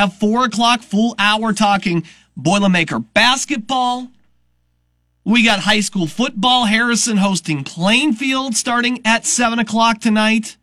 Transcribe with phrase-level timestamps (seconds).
[0.00, 2.04] At four o'clock, full hour talking
[2.34, 4.08] Boilermaker basketball.
[5.26, 6.64] We got high school football.
[6.64, 10.56] Harrison hosting Plainfield starting at seven o'clock tonight.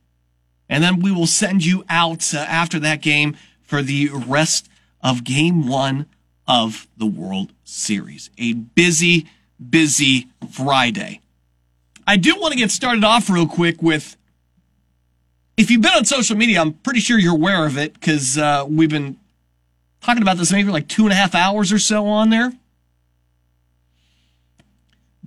[0.68, 4.70] And then we will send you out uh, after that game for the rest
[5.04, 6.08] of game one
[6.48, 8.32] of the World Series.
[8.40, 9.28] A busy,
[9.70, 11.22] busy Friday.
[12.08, 14.18] I do want to get started off real quick with
[15.58, 18.66] if you've been on social media, I'm pretty sure you're aware of it because uh,
[18.68, 19.18] we've been
[20.02, 22.52] talking about this maybe like two and a half hours or so on there.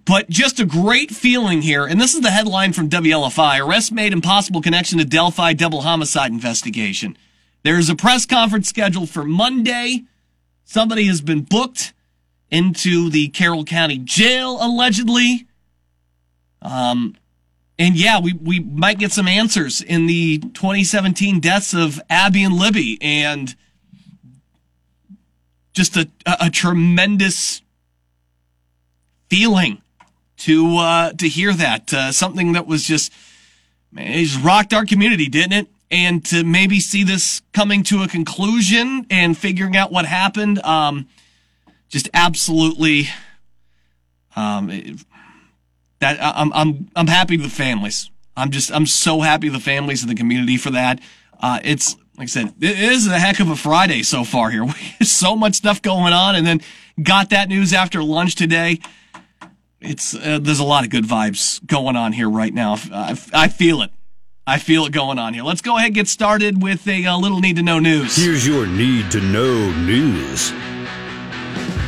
[0.05, 1.85] But just a great feeling here.
[1.87, 5.83] And this is the headline from WLFI Arrest made in possible connection to Delphi double
[5.83, 7.17] homicide investigation.
[7.63, 10.05] There's a press conference scheduled for Monday.
[10.65, 11.93] Somebody has been booked
[12.51, 15.47] into the Carroll County Jail, allegedly.
[16.63, 17.17] Um,
[17.79, 22.55] and yeah, we, we might get some answers in the 2017 deaths of Abby and
[22.55, 23.55] Libby and
[25.73, 27.63] just a, a, tremendous
[29.29, 29.81] feeling
[30.39, 31.93] to, uh, to hear that.
[31.93, 33.13] Uh, something that was just,
[33.93, 35.69] man, it just rocked our community, didn't it?
[35.91, 41.09] And to maybe see this coming to a conclusion and figuring out what happened, um,
[41.89, 43.09] just absolutely,
[44.37, 45.01] um, it,
[46.01, 48.11] that I'm I'm I'm happy with the families.
[48.37, 51.01] I'm just I'm so happy the families and the community for that.
[51.39, 54.69] Uh, it's like I said, it is a heck of a Friday so far here.
[55.03, 56.61] so much stuff going on, and then
[57.03, 58.79] got that news after lunch today.
[59.81, 62.77] It's uh, there's a lot of good vibes going on here right now.
[62.93, 63.91] I, I feel it.
[64.47, 65.45] I feel it going on here.
[65.45, 68.17] Let's go ahead and get started with a, a little need to know news.
[68.17, 70.53] Here's your need to know news.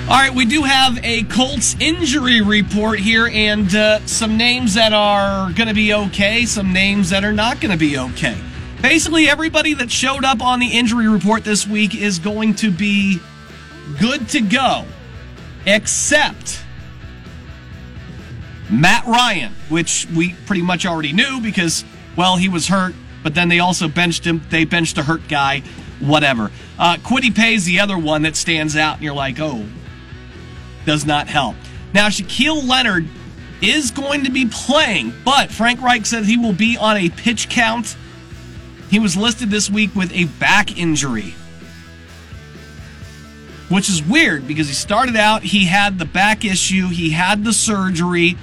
[0.09, 4.95] All right, we do have a Colts injury report here and uh, some names that
[4.95, 8.37] are going to be okay, some names that are not going to be okay.
[8.83, 13.21] Basically, everybody that showed up on the injury report this week is going to be
[14.01, 14.85] good to go,
[15.67, 16.61] except
[18.69, 21.85] Matt Ryan, which we pretty much already knew because,
[22.17, 24.43] well, he was hurt, but then they also benched him.
[24.51, 25.63] They benched a hurt guy,
[26.01, 26.51] whatever.
[26.77, 29.65] Uh, Kwity Paye's the other one that stands out, and you're like, oh,
[30.87, 31.55] does not help.
[31.95, 33.07] Now, Shaquille Leonard
[33.61, 37.49] is going to be playing, but Frank Reich said he will be on a pitch
[37.49, 37.97] count.
[38.93, 41.35] He was listed this week with a back injury,
[43.71, 47.55] which is weird because he started out, he had the back issue, he had the
[47.55, 48.37] surgery,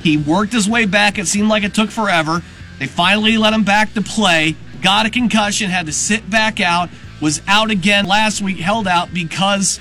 [0.00, 1.18] he worked his way back.
[1.18, 2.42] It seemed like it took forever.
[2.78, 6.88] They finally let him back to play, got a concussion, had to sit back out,
[7.20, 9.78] was out again last week, held out because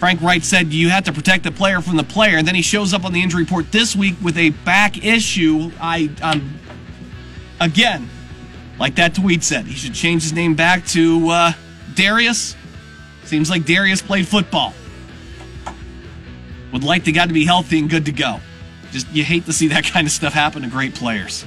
[0.00, 2.62] Frank Reich said you have to protect the player from the player, and then he
[2.62, 5.70] shows up on the injury report this week with a back issue.
[5.80, 6.58] I, um,
[7.60, 8.10] again,
[8.78, 11.52] like that tweet said, he should change his name back to uh,
[11.94, 12.56] Darius.
[13.24, 14.74] Seems like Darius played football.
[16.72, 18.40] Would like the guy to be healthy and good to go.
[18.90, 21.44] Just you hate to see that kind of stuff happen to great players.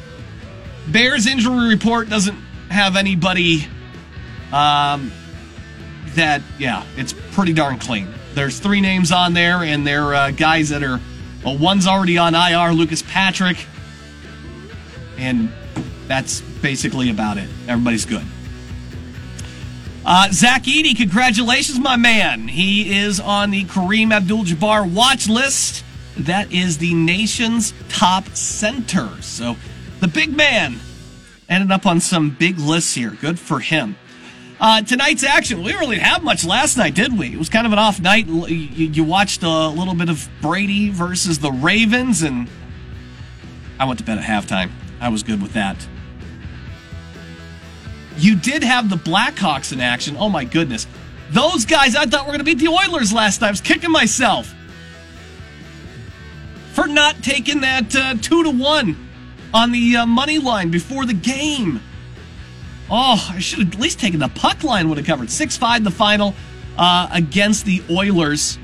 [0.88, 2.38] Bears injury report doesn't
[2.70, 3.68] have anybody
[4.52, 5.12] um,
[6.16, 8.08] that, yeah, it's pretty darn clean.
[8.34, 11.00] There's three names on there, and they're uh, guys that are,
[11.44, 13.66] well, one's already on IR, Lucas Patrick,
[15.18, 15.52] and
[16.08, 17.50] that's basically about it.
[17.68, 18.24] Everybody's good.
[20.06, 22.48] Uh, Zach Edey, congratulations, my man.
[22.48, 25.84] He is on the Kareem Abdul Jabbar watch list.
[26.16, 29.10] That is the nation's top center.
[29.22, 29.58] So
[30.00, 30.80] the big man
[31.50, 33.12] ended up on some big lists here.
[33.12, 33.98] Good for him.
[34.60, 37.34] Uh, tonight's action, we didn't really have much last night, did we?
[37.34, 38.28] It was kind of an off night.
[38.28, 42.50] You, you watched a little bit of Brady versus the Ravens, and
[43.78, 44.72] I went to bed at halftime.
[45.00, 45.76] I was good with that.
[48.18, 50.18] You did have the Blackhawks in action.
[50.18, 50.88] Oh my goodness.
[51.30, 53.48] Those guys I thought were going to beat the Oilers last night.
[53.48, 54.54] I was kicking myself
[56.74, 59.08] for not taking that uh, 2 to 1
[59.54, 61.82] on the uh, money line before the game.
[62.90, 65.30] Oh, I should have at least taken the puck line, would have covered.
[65.30, 66.34] 6 5 the final
[66.78, 68.58] uh, against the Oilers.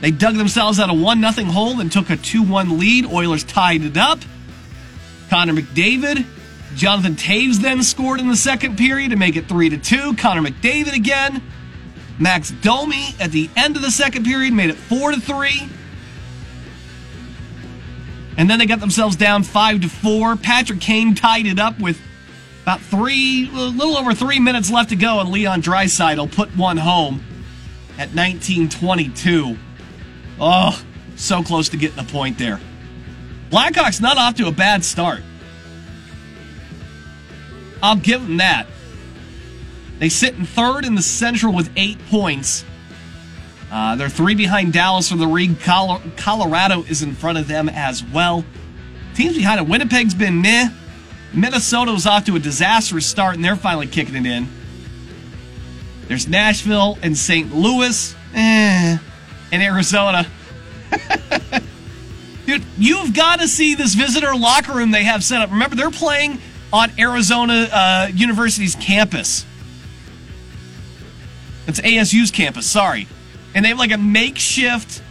[0.00, 3.06] They dug themselves out a 1 0 hole and took a 2 1 lead.
[3.06, 4.18] Oilers tied it up.
[5.32, 6.26] Connor McDavid.
[6.74, 10.16] Jonathan Toews then scored in the second period to make it 3 to 2.
[10.16, 11.42] Connor McDavid again.
[12.18, 15.70] Max Domi at the end of the second period made it 4 to 3.
[18.36, 20.36] And then they got themselves down 5 to 4.
[20.36, 21.98] Patrick Kane tied it up with
[22.64, 26.76] about three, a little over three minutes left to go, and Leon Draisaitl put one
[26.76, 27.24] home
[27.92, 29.56] at 1922.
[30.38, 30.84] Oh,
[31.16, 32.60] so close to getting a point there.
[33.52, 35.20] Blackhawks not off to a bad start.
[37.82, 38.66] I'll give them that.
[39.98, 42.64] They sit in third in the Central with eight points.
[43.70, 45.60] Uh, they're three behind Dallas for the league.
[45.60, 48.42] Colorado is in front of them as well.
[49.14, 49.68] Teams behind it.
[49.68, 50.70] Winnipeg's been meh.
[51.34, 54.48] Minnesota was off to a disastrous start, and they're finally kicking it in.
[56.08, 57.54] There's Nashville and St.
[57.54, 58.96] Louis, eh,
[59.52, 60.26] and Arizona.
[62.46, 65.50] Dude, you've got to see this visitor locker room they have set up.
[65.50, 66.38] Remember, they're playing
[66.72, 69.46] on Arizona uh, University's campus.
[71.66, 73.06] It's ASU's campus, sorry.
[73.54, 75.02] And they have like a makeshift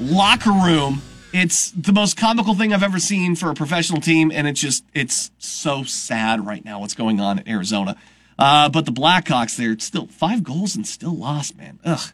[0.00, 1.02] locker room.
[1.32, 4.84] It's the most comical thing I've ever seen for a professional team, and it's just,
[4.94, 7.96] it's so sad right now what's going on in Arizona.
[8.38, 11.78] Uh, but the Blackhawks, they're still five goals and still lost, man.
[11.84, 12.12] Ugh.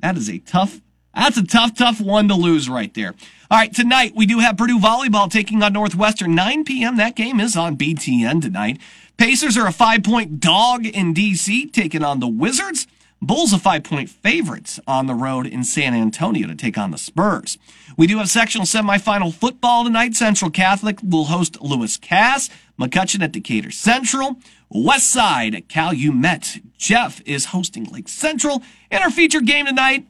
[0.00, 0.80] That is a tough,
[1.14, 3.14] that's a tough, tough one to lose right there.
[3.50, 6.96] All right, tonight we do have Purdue volleyball taking on Northwestern, 9 p.m.
[6.96, 8.78] That game is on BTN tonight.
[9.16, 12.86] Pacers are a five point dog in DC, taking on the Wizards.
[13.20, 16.98] Bulls a five point favorites on the road in San Antonio to take on the
[16.98, 17.58] Spurs.
[17.96, 20.14] We do have sectional semifinal football tonight.
[20.14, 24.36] Central Catholic will host Lewis Cass, McCutcheon at Decatur Central,
[24.68, 26.60] West Side at Calumet.
[26.76, 28.62] Jeff is hosting Lake Central.
[28.88, 30.06] And our featured game tonight,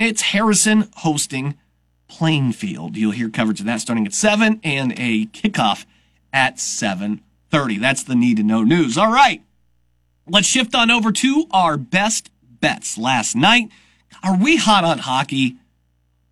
[0.00, 1.56] it's Harrison hosting
[2.08, 2.96] Plainfield.
[2.96, 5.84] You'll hear coverage of that starting at 7 and a kickoff
[6.32, 7.78] at 7.30.
[7.78, 8.98] That's the need to know news.
[8.98, 9.42] All right.
[10.26, 13.68] Let's shift on over to our best bets last night.
[14.24, 15.56] Are we hot on hockey?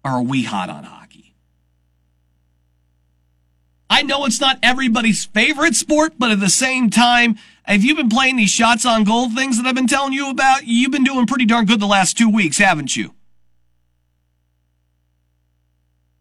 [0.04, 1.34] Or are we hot on hockey?
[3.90, 7.36] I know it's not everybody's favorite sport, but at the same time,
[7.66, 10.66] if you've been playing these shots on goal things that I've been telling you about,
[10.66, 13.14] you've been doing pretty darn good the last two weeks, haven't you?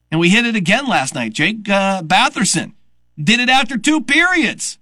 [0.10, 1.34] And we hit it again last night.
[1.34, 2.74] Drake uh, Batherson
[3.22, 4.78] did it after two periods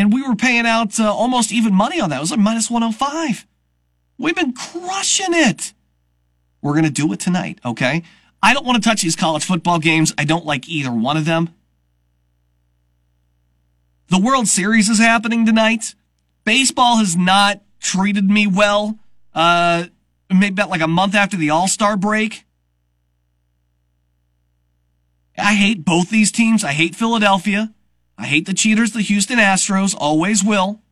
[0.00, 2.16] and we were paying out uh, almost even money on that.
[2.16, 3.46] It was like minus 105.
[4.16, 5.74] We've been crushing it.
[6.62, 8.02] We're going to do it tonight, okay?
[8.42, 10.14] I don't want to touch these college football games.
[10.16, 11.54] I don't like either one of them.
[14.08, 15.94] The World Series is happening tonight.
[16.44, 18.98] Baseball has not treated me well.
[19.34, 19.84] Uh,
[20.30, 22.46] maybe about like a month after the All Star break.
[25.40, 26.64] I hate both these teams.
[26.64, 27.72] I hate Philadelphia.
[28.16, 30.82] I hate the cheaters, the Houston Astros, always will.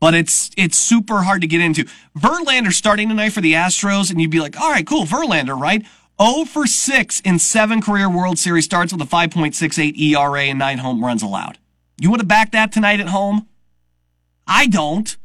[0.00, 1.84] But it's it's super hard to get into.
[2.18, 5.84] Verlander starting tonight for the Astros, and you'd be like, all right, cool, Verlander, right?
[6.20, 10.78] 0 for 6 in seven career World Series starts with a 5.68 ERA and nine
[10.78, 11.58] home runs allowed.
[12.00, 13.46] You want to back that tonight at home?
[14.46, 15.16] I don't.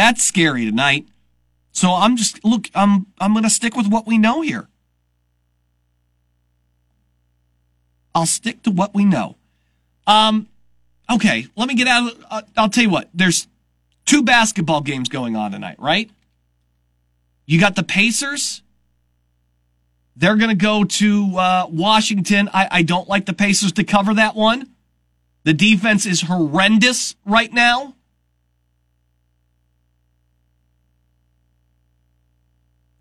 [0.00, 1.08] That's scary tonight.
[1.72, 2.70] So I'm just look.
[2.74, 4.66] I'm I'm to stick with what we know here.
[8.14, 9.36] I'll stick to what we know.
[10.06, 10.48] Um,
[11.12, 11.48] okay.
[11.54, 12.12] Let me get out.
[12.12, 13.10] Of, uh, I'll tell you what.
[13.12, 13.46] There's
[14.06, 16.10] two basketball games going on tonight, right?
[17.44, 18.62] You got the Pacers.
[20.16, 22.48] They're going to go to uh, Washington.
[22.54, 24.70] I, I don't like the Pacers to cover that one.
[25.44, 27.96] The defense is horrendous right now.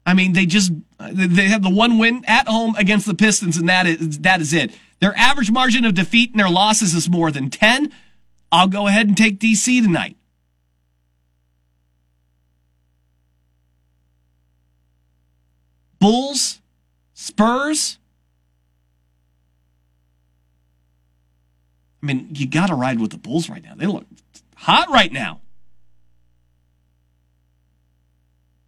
[0.09, 3.69] I mean, they just they have the one win at home against the Pistons, and
[3.69, 4.75] that is that is it.
[4.99, 7.93] Their average margin of defeat in their losses is more than ten.
[8.51, 10.17] I'll go ahead and take DC tonight.
[15.99, 16.59] Bulls,
[17.13, 17.99] Spurs.
[22.01, 23.75] I mean, you got to ride with the Bulls right now.
[23.75, 24.05] They look
[24.55, 25.41] hot right now.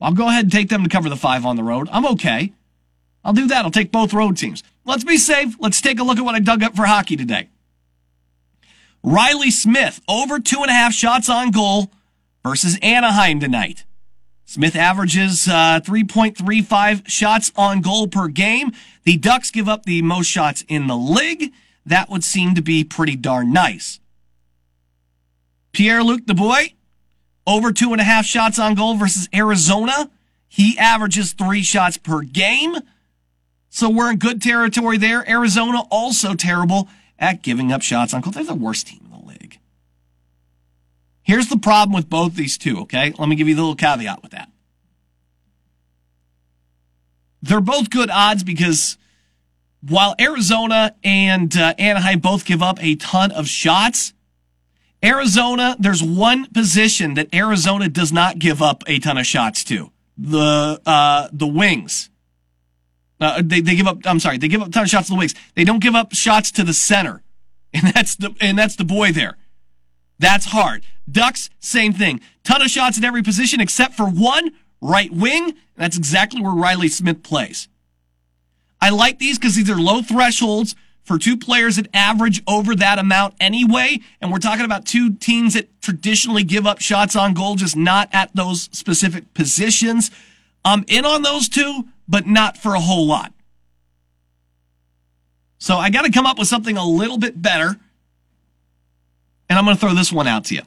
[0.02, 1.88] I'll go ahead and take them to cover the five on the road.
[1.92, 2.54] I'm okay.
[3.24, 3.64] I'll do that.
[3.64, 4.64] I'll take both road teams.
[4.84, 5.56] Let's be safe.
[5.60, 7.50] Let's take a look at what I dug up for hockey today.
[9.04, 11.92] Riley Smith, over two and a half shots on goal
[12.44, 13.86] versus Anaheim tonight.
[14.46, 18.72] Smith averages uh, 3.35 shots on goal per game.
[19.04, 21.54] The Ducks give up the most shots in the league.
[21.86, 24.00] That would seem to be pretty darn nice.
[25.72, 26.70] Pierre Luc Dubois,
[27.46, 30.10] over two and a half shots on goal versus Arizona.
[30.48, 32.76] He averages three shots per game.
[33.70, 35.28] So we're in good territory there.
[35.30, 38.34] Arizona also terrible at giving up shots on goal.
[38.34, 39.60] They're the worst team in the league.
[41.24, 43.14] Here's the problem with both these two, okay?
[43.18, 44.50] Let me give you the little caveat with that.
[47.42, 48.98] They're both good odds because
[49.82, 54.14] while Arizona and uh, Anaheim both give up a ton of shots,
[55.04, 59.92] Arizona, there's one position that Arizona does not give up a ton of shots to.
[60.18, 62.10] The, uh, the wings.
[63.20, 65.14] Uh, they, they give up, I'm sorry, they give up a ton of shots to
[65.14, 65.34] the wings.
[65.56, 67.24] They don't give up shots to the center.
[67.74, 69.38] And that's the, and that's the boy there.
[70.20, 70.84] That's hard.
[71.10, 72.20] Ducks, same thing.
[72.44, 75.54] Ton of shots at every position except for one, right wing.
[75.78, 77.70] That's exactly where Riley Smith plays.
[78.82, 80.76] I like these because these are low thresholds
[81.12, 84.00] for two players that average over that amount anyway.
[84.22, 88.08] And we're talking about two teams that traditionally give up shots on goal, just not
[88.14, 90.10] at those specific positions.
[90.64, 93.34] I'm in on those two, but not for a whole lot.
[95.58, 97.76] So I got to come up with something a little bit better.
[99.50, 100.62] And I'm going to throw this one out to you.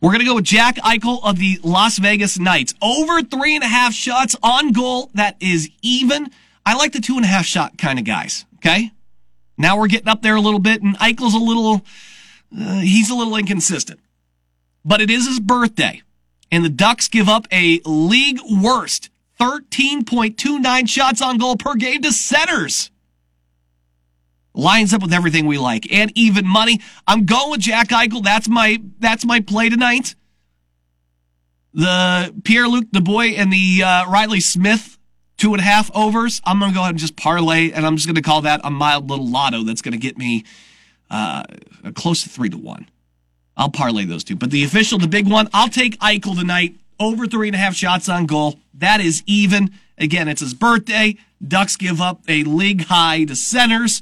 [0.00, 2.72] We're going to go with Jack Eichel of the Las Vegas Knights.
[2.80, 5.10] Over three and a half shots on goal.
[5.12, 6.30] That is even.
[6.64, 8.46] I like the two and a half shot kind of guys.
[8.56, 8.90] Okay.
[9.58, 11.82] Now we're getting up there a little bit and Eichel's a little,
[12.56, 14.00] uh, he's a little inconsistent,
[14.84, 16.02] but it is his birthday
[16.50, 19.10] and the Ducks give up a league worst
[19.40, 22.90] 13.29 shots on goal per game to centers
[24.56, 26.80] lines up with everything we like and even money.
[27.06, 28.24] I'm going with Jack Eichel.
[28.24, 30.14] That's my that's my play tonight.
[31.74, 34.95] The Pierre Luc Dubois and the uh, Riley Smith
[35.36, 36.40] two and a half overs.
[36.44, 38.60] I'm going to go ahead and just parlay, and I'm just going to call that
[38.64, 40.44] a mild little lotto that's going to get me
[41.10, 41.44] uh,
[41.94, 42.88] close to three to one.
[43.56, 44.36] I'll parlay those two.
[44.36, 46.76] But the official, the big one, I'll take Eichel tonight.
[46.98, 48.58] Over three and a half shots on goal.
[48.74, 49.70] That is even.
[49.98, 51.16] Again, it's his birthday.
[51.46, 54.00] Ducks give up a league high to centers.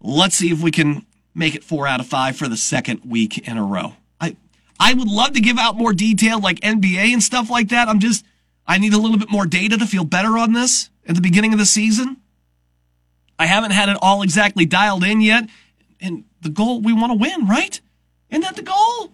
[0.00, 3.48] Let's see if we can make it four out of five for the second week
[3.48, 3.94] in a row.
[4.20, 4.36] I
[4.78, 7.88] I would love to give out more detail like NBA and stuff like that.
[7.88, 8.24] I'm just
[8.66, 11.52] I need a little bit more data to feel better on this at the beginning
[11.52, 12.18] of the season.
[13.38, 15.48] I haven't had it all exactly dialed in yet.
[16.00, 17.80] And the goal we want to win, right?
[18.30, 19.12] Isn't that the goal?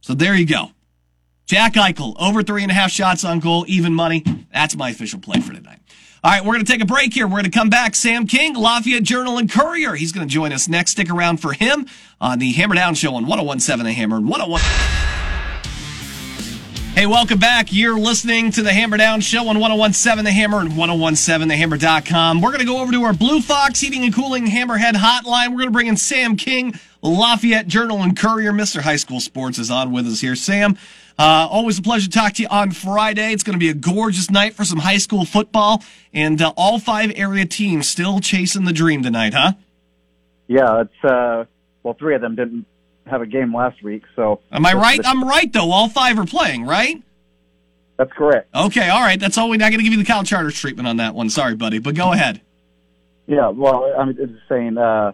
[0.00, 0.70] So there you go.
[1.46, 4.24] Jack Eichel, over three and a half shots on goal, even money.
[4.52, 5.78] That's my official play for tonight.
[6.24, 7.26] All right, we're going to take a break here.
[7.26, 7.94] We're going to come back.
[7.94, 9.94] Sam King, Lafayette Journal and Courier.
[9.94, 10.92] He's going to join us next.
[10.92, 11.86] Stick around for him
[12.20, 15.25] on the Hammer Down Show on 1017 The Hammer and 101.
[16.96, 17.74] Hey, welcome back.
[17.74, 22.40] You're listening to the Hammer Down Show on 1017 The Hammer and 1017TheHammer.com.
[22.40, 25.50] We're going to go over to our Blue Fox Heating and Cooling Hammerhead Hotline.
[25.50, 26.72] We're going to bring in Sam King,
[27.02, 28.50] Lafayette Journal and Courier.
[28.50, 28.80] Mr.
[28.80, 30.34] High School Sports is on with us here.
[30.34, 30.78] Sam,
[31.18, 33.30] uh, always a pleasure to talk to you on Friday.
[33.30, 35.84] It's going to be a gorgeous night for some high school football,
[36.14, 39.52] and uh, all five area teams still chasing the dream tonight, huh?
[40.48, 41.44] Yeah, it's uh,
[41.82, 42.64] well, three of them didn't
[43.06, 44.40] have a game last week, so.
[44.52, 45.00] Am I right?
[45.04, 45.70] I'm right though.
[45.70, 47.02] All five are playing, right?
[47.96, 48.54] That's correct.
[48.54, 49.18] Okay, all right.
[49.18, 51.30] That's all We're not going to give you the Cal Charters treatment on that one.
[51.30, 52.42] Sorry, buddy, but go ahead.
[53.26, 55.12] Yeah, well, I'm just saying uh,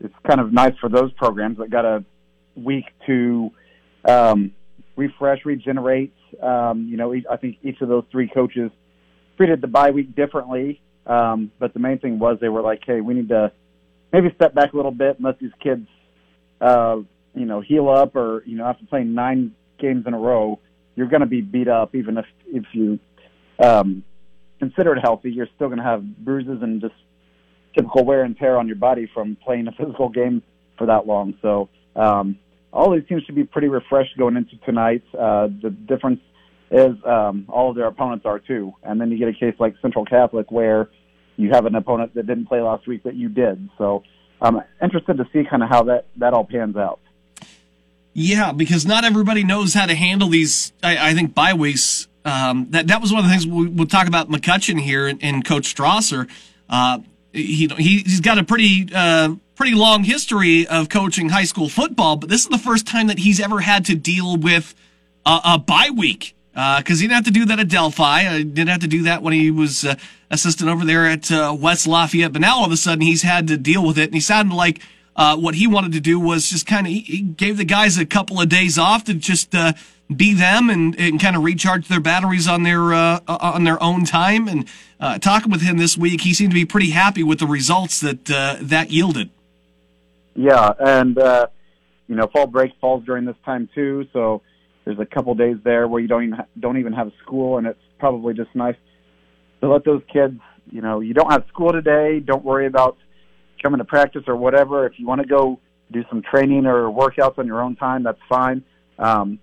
[0.00, 2.04] it's kind of nice for those programs that got a
[2.56, 3.50] week to
[4.04, 4.52] um,
[4.96, 6.12] refresh, regenerate.
[6.42, 8.70] Um, you know, I think each of those three coaches
[9.36, 10.80] treated the bye week differently.
[11.06, 13.52] Um, but the main thing was they were like, hey, we need to
[14.12, 15.86] maybe step back a little bit and let these kids,
[16.60, 16.96] uh,
[17.34, 20.58] you know, heal up or, you know, after playing nine games in a row,
[20.96, 22.98] you're going to be beat up even if, if you,
[23.62, 24.02] um,
[24.58, 25.30] consider it healthy.
[25.30, 26.94] You're still going to have bruises and just
[27.74, 30.42] typical wear and tear on your body from playing a physical game
[30.76, 31.34] for that long.
[31.42, 32.38] So, um,
[32.72, 35.02] all these teams should be pretty refreshed going into tonight.
[35.12, 36.20] Uh, the difference
[36.70, 39.74] is um, all of their opponents are too, and then you get a case like
[39.82, 40.88] Central Catholic where
[41.36, 43.68] you have an opponent that didn't play last week that you did.
[43.76, 44.04] So
[44.40, 47.00] I'm interested to see kind of how that that all pans out.
[48.12, 50.72] Yeah, because not everybody knows how to handle these.
[50.82, 52.08] I, I think bye weeks.
[52.24, 55.22] Um, that that was one of the things we, will talk about McCutcheon here and,
[55.22, 56.28] and Coach Strasser.
[56.68, 57.00] Uh,
[57.32, 62.16] he, he has got a pretty uh, pretty long history of coaching high school football,
[62.16, 64.74] but this is the first time that he's ever had to deal with
[65.24, 68.26] a, a bye week because uh, he didn't have to do that at Delphi.
[68.26, 69.94] Uh, didn't have to do that when he was uh,
[70.30, 72.32] assistant over there at uh, West Lafayette.
[72.32, 74.54] But now all of a sudden he's had to deal with it, and he sounded
[74.54, 74.80] like
[75.14, 77.98] uh, what he wanted to do was just kind of he, he, gave the guys
[77.98, 79.72] a couple of days off to just uh,
[80.14, 84.48] be them and, and kind of recharge their batteries on their on their own time.
[84.48, 84.66] And
[85.20, 88.24] talking with him this week, he seemed to be pretty happy with the results that
[88.24, 89.30] that yielded.
[90.34, 91.16] Yeah, and
[92.08, 94.42] you know, fall break falls during this time too, so
[94.90, 97.66] there's a couple days there where you don't even ha- don't even have school, and
[97.66, 98.74] it's probably just nice
[99.60, 100.38] to let those kids.
[100.70, 102.20] You know, you don't have school today.
[102.20, 102.96] Don't worry about
[103.62, 104.86] coming to practice or whatever.
[104.86, 105.60] If you want to go
[105.92, 108.64] do some training or workouts on your own time, that's fine.
[108.98, 109.38] Um,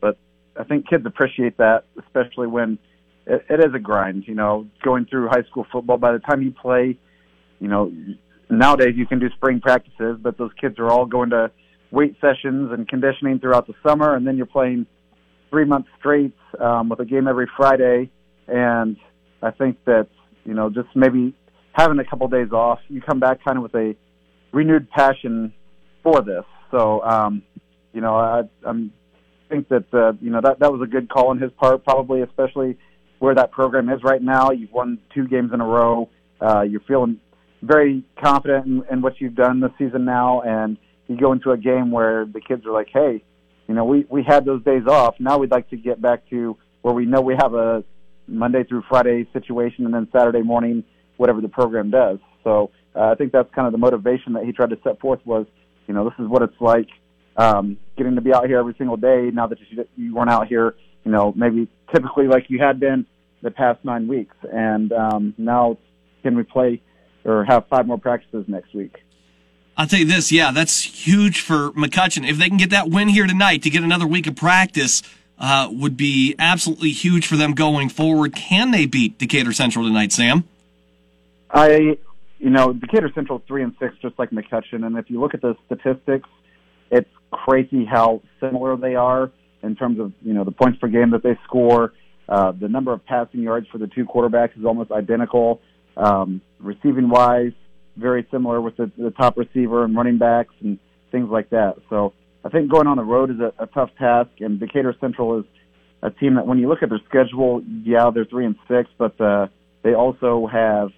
[0.00, 0.18] but
[0.58, 2.78] I think kids appreciate that, especially when
[3.26, 4.24] it, it is a grind.
[4.28, 5.98] You know, going through high school football.
[5.98, 6.96] By the time you play,
[7.58, 7.92] you know,
[8.48, 11.50] nowadays you can do spring practices, but those kids are all going to
[11.92, 14.86] weight sessions and conditioning throughout the summer, and then you're playing
[15.52, 18.10] three months straight um, with a game every Friday.
[18.48, 18.96] And
[19.40, 20.08] I think that
[20.44, 21.34] you know, just maybe
[21.72, 23.94] having a couple days off, you come back kind of with a
[24.52, 25.52] renewed passion
[26.02, 26.44] for this.
[26.70, 27.42] So, um,
[27.92, 28.92] you know, I I'm,
[29.48, 32.22] think that uh, you know that that was a good call on his part, probably
[32.22, 32.78] especially
[33.18, 34.50] where that program is right now.
[34.50, 36.08] You've won two games in a row.
[36.40, 37.20] Uh, you're feeling
[37.60, 41.58] very confident in, in what you've done this season now, and you go into a
[41.58, 43.22] game where the kids are like, "Hey,
[43.72, 45.14] you know, we we had those days off.
[45.18, 47.82] Now we'd like to get back to where we know we have a
[48.28, 50.84] Monday through Friday situation, and then Saturday morning,
[51.16, 54.52] whatever the program does." So uh, I think that's kind of the motivation that he
[54.52, 55.46] tried to set forth was,
[55.86, 56.90] you know, this is what it's like
[57.38, 59.30] um, getting to be out here every single day.
[59.32, 60.74] Now that you, you weren't out here,
[61.06, 63.06] you know, maybe typically like you had been
[63.42, 65.78] the past nine weeks, and um, now
[66.22, 66.82] can we play
[67.24, 68.96] or have five more practices next week?
[69.76, 72.28] I'll tell you this, yeah, that's huge for McCutcheon.
[72.28, 75.02] If they can get that win here tonight to get another week of practice,
[75.38, 78.34] uh, would be absolutely huge for them going forward.
[78.34, 80.44] Can they beat Decatur Central tonight, Sam?
[81.50, 81.98] I,
[82.38, 85.40] you know, Decatur Central three and six, just like McCutcheon, and if you look at
[85.40, 86.28] the statistics,
[86.90, 89.30] it's crazy how similar they are
[89.62, 91.92] in terms of you know the points per game that they score.
[92.28, 95.60] Uh, the number of passing yards for the two quarterbacks is almost identical.
[95.96, 97.52] Um, receiving wise,
[97.96, 100.78] very similar with the, the top receiver and running backs and
[101.10, 101.74] things like that.
[101.90, 102.12] So
[102.44, 105.44] I think going on the road is a, a tough task, and Decatur Central is
[106.02, 109.20] a team that when you look at their schedule, yeah, they're three and six, but
[109.20, 109.46] uh,
[109.82, 110.90] they also have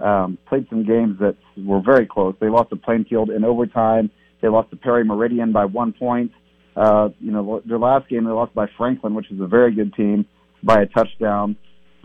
[0.00, 2.34] um, played some games that were very close.
[2.40, 4.10] They lost to Plainfield in overtime.
[4.40, 6.32] They lost to Perry Meridian by one point.
[6.76, 9.94] Uh, you know, their last game they lost by Franklin, which is a very good
[9.94, 10.26] team,
[10.62, 11.56] by a touchdown.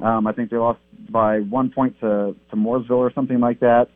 [0.03, 0.79] Um, I think they lost
[1.10, 3.89] by one point to to Mooresville or something like that.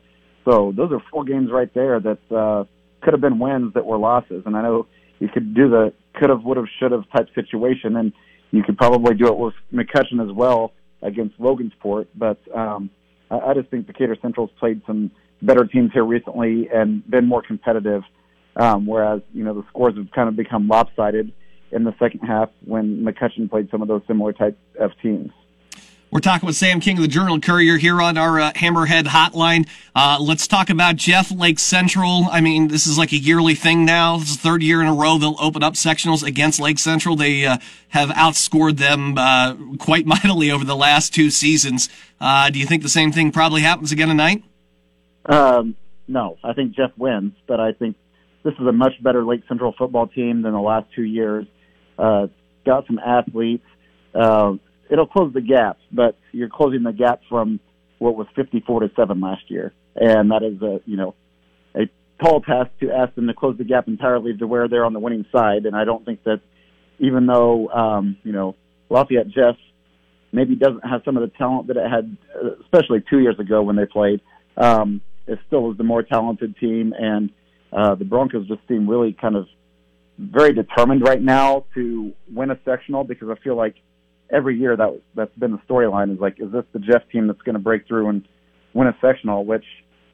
[0.48, 2.64] So those are four games right there that uh,
[3.02, 4.42] could have been wins that were losses.
[4.46, 4.86] And I know
[5.18, 8.12] you could do the could have, would have, should have type situation, and
[8.50, 12.06] you could probably do it with McCutcheon as well against Logansport.
[12.14, 12.90] But um,
[13.30, 15.10] I, I just think Decatur Central's played some
[15.42, 18.02] better teams here recently and been more competitive.
[18.56, 21.32] Um, whereas you know the scores have kind of become lopsided
[21.70, 25.30] in the second half when McCutcheon played some of those similar type of teams.
[26.10, 29.68] We're talking with Sam King of the Journal Courier here on our uh, Hammerhead hotline.
[29.94, 32.28] Uh, let's talk about Jeff Lake Central.
[32.30, 34.16] I mean, this is like a yearly thing now.
[34.16, 37.14] This is the third year in a row they'll open up sectionals against Lake Central.
[37.14, 41.90] They uh, have outscored them uh, quite mightily over the last two seasons.
[42.18, 44.42] Uh, do you think the same thing probably happens again tonight?
[45.26, 47.96] Um, no, I think Jeff wins, but I think
[48.44, 51.44] this is a much better Lake Central football team than the last two years.
[51.98, 52.28] Uh,
[52.64, 53.66] got some athletes.
[54.14, 54.54] Uh,
[54.90, 57.60] it'll close the gap, but you're closing the gap from
[57.98, 59.72] what was 54 to 7 last year.
[59.96, 61.14] And that is a, you know,
[61.74, 61.88] a
[62.22, 65.00] tall task to ask them to close the gap entirely to where they're on the
[65.00, 65.66] winning side.
[65.66, 66.40] And I don't think that
[66.98, 68.54] even though, um, you know,
[68.90, 69.56] Lafayette Jeff
[70.32, 72.16] maybe doesn't have some of the talent that it had,
[72.62, 74.20] especially two years ago when they played,
[74.56, 76.94] um, it still is the more talented team.
[76.96, 77.30] And
[77.72, 79.46] uh, the Broncos just seem really kind of
[80.18, 83.76] very determined right now to win a sectional because I feel like
[84.30, 87.42] every year that that's been the storyline is like, is this the Jeff team that's
[87.42, 88.28] going to break through and
[88.74, 89.44] win a sectional?
[89.44, 89.64] Which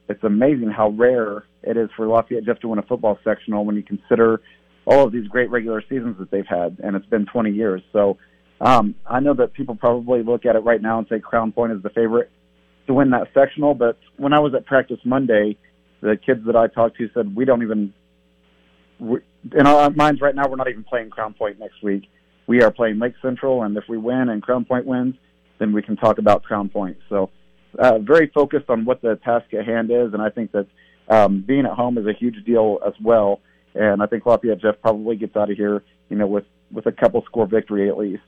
[0.09, 3.77] it's amazing how rare it is for Lafayette Jeff to win a football sectional when
[3.77, 4.41] you consider
[4.87, 7.83] all of these great regular seasons that they've had, and it's been 20 years.
[7.93, 8.19] So
[8.61, 11.73] um, I know that people probably look at it right now and say Crown Point
[11.73, 12.31] is the favorite
[12.87, 15.57] to win that sectional, but when I was at practice Monday,
[16.03, 17.95] the kids that I talked to said we don't even.
[19.01, 19.21] We,
[19.57, 22.05] in our minds right now, we're not even playing Crown Point next week
[22.47, 25.15] we are playing Lake Central, and if we win and Crown Point wins,
[25.59, 26.99] then we can talk about Crown Point.
[27.09, 27.31] So,
[27.79, 30.67] uh, very focused on what the task at hand is, and I think that
[31.09, 33.41] um, being at home is a huge deal as well.
[33.75, 36.93] And I think Lafayette Jeff probably gets out of here, you know, with with a
[36.93, 38.23] couple score victory at least.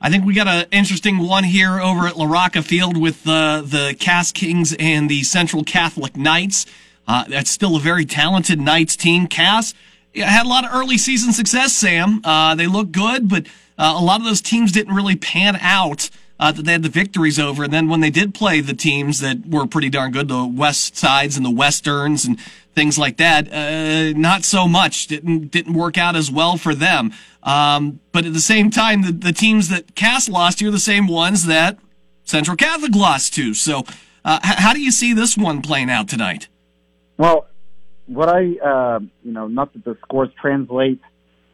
[0.00, 3.96] I think we got an interesting one here over at LaRocca Field with uh, the
[3.98, 6.66] Cass Kings and the Central Catholic Knights.
[7.06, 9.26] Uh, that's still a very talented Knights team.
[9.26, 9.72] Cass
[10.14, 12.20] yeah, had a lot of early season success, Sam.
[12.24, 13.46] Uh, they look good, but
[13.76, 16.88] uh, a lot of those teams didn't really pan out uh, that they had the
[16.88, 17.64] victories over.
[17.64, 20.96] And then when they did play the teams that were pretty darn good, the West
[20.96, 22.38] Sides and the Westerns and
[22.74, 25.06] things like that, uh, not so much.
[25.06, 27.12] Didn't didn't work out as well for them.
[27.42, 30.78] Um, but at the same time, the, the teams that Cass lost to are the
[30.78, 31.78] same ones that
[32.24, 33.52] Central Catholic lost to.
[33.52, 33.84] So,
[34.24, 36.48] uh, h- how do you see this one playing out tonight?
[37.18, 37.46] Well,
[38.06, 41.00] what I, uh, you know, not that the scores translate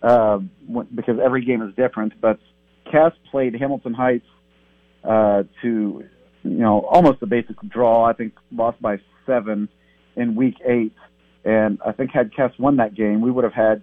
[0.03, 0.39] uh,
[0.95, 2.39] because every game is different, but
[2.91, 4.27] Cass played Hamilton Heights
[5.05, 6.05] uh, to,
[6.43, 8.05] you know, almost a basic draw.
[8.05, 9.69] I think lost by seven
[10.17, 10.95] in week eight.
[11.45, 13.83] And I think had Cass won that game, we would have had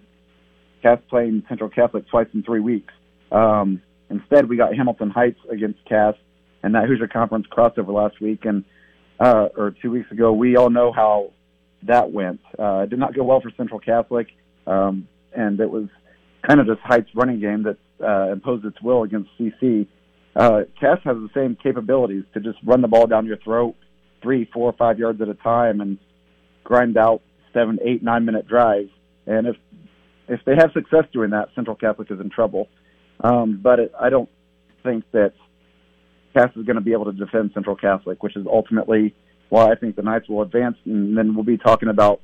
[0.83, 2.93] Cass playing Central Catholic twice in three weeks.
[3.31, 6.13] Um, instead, we got Hamilton Heights against Cass
[6.63, 8.63] and that Hoosier Conference crossover last week and
[9.19, 10.31] uh, or two weeks ago.
[10.31, 11.31] We all know how
[11.83, 12.41] that went.
[12.57, 14.27] Uh, it did not go well for Central Catholic,
[14.65, 15.87] um, and it was
[16.45, 19.87] kind of this Heights running game that uh, imposed its will against CC.
[20.35, 23.75] Uh, Cass has the same capabilities to just run the ball down your throat
[24.21, 25.97] three, four, five yards at a time and
[26.63, 27.21] grind out
[27.53, 28.89] seven, eight, nine minute drives.
[29.25, 29.55] And if
[30.27, 32.67] if they have success doing that, Central Catholic is in trouble.
[33.23, 34.29] Um, but it, I don't
[34.83, 35.33] think that
[36.33, 39.15] Cass is going to be able to defend Central Catholic, which is ultimately
[39.49, 40.77] why I think the Knights will advance.
[40.85, 42.21] And then we'll be talking about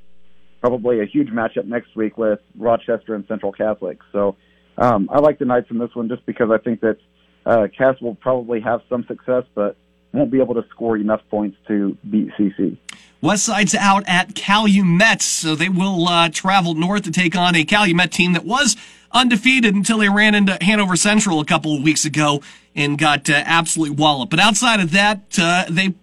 [0.61, 3.99] probably a huge matchup next week with Rochester and Central Catholic.
[4.11, 4.35] So
[4.77, 6.97] um, I like the Knights in this one just because I think that
[7.45, 9.75] uh, Cass will probably have some success, but
[10.13, 12.77] won't be able to score enough points to beat CC.
[13.21, 18.11] Westside's out at Calumet, so they will uh, travel north to take on a Calumet
[18.11, 18.75] team that was
[19.11, 22.41] undefeated until they ran into Hanover Central a couple of weeks ago
[22.75, 24.29] and got uh, absolutely walloped.
[24.29, 25.93] But outside of that, uh, they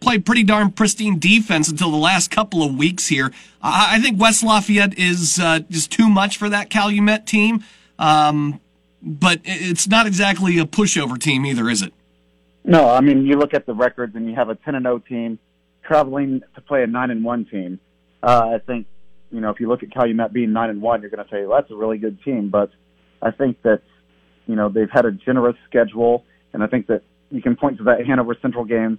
[0.00, 3.30] played pretty darn pristine defense until the last couple of weeks here.
[3.62, 7.64] I, I think West Lafayette is uh, just too much for that Calumet team,
[7.98, 8.60] um,
[9.02, 11.92] but it's not exactly a pushover team either, is it?
[12.64, 14.98] No, I mean you look at the records and you have a ten and zero
[14.98, 15.38] team
[15.82, 17.80] traveling to play a nine and one team.
[18.22, 18.86] Uh, I think
[19.30, 21.46] you know if you look at Calumet being nine and one, you're going to say
[21.46, 22.50] well, that's a really good team.
[22.50, 22.70] But
[23.22, 23.82] I think that
[24.46, 27.84] you know they've had a generous schedule, and I think that you can point to
[27.84, 28.98] that Hanover Central game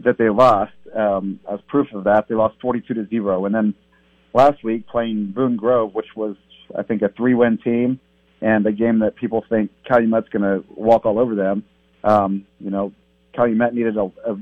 [0.00, 2.26] that they lost um, as proof of that.
[2.28, 3.74] They lost 42 to zero, and then
[4.34, 6.36] last week playing Boone Grove, which was
[6.76, 8.00] I think a three-win team,
[8.40, 11.64] and a game that people think Calumet's going to walk all over them.
[12.04, 12.92] Um, you know,
[13.34, 14.36] Calumet needed a, a